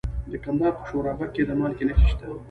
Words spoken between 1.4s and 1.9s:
د مالګې